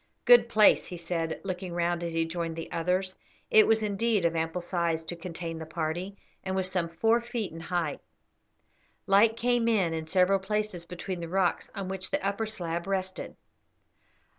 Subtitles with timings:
[0.25, 3.15] "Good place," he said, looking round as he joined the others.
[3.51, 7.51] It was indeed of ample size to contain the party, and was some four feet
[7.51, 8.01] in height.
[9.05, 13.35] Light came in in several places between the rocks on which the upper slab rested.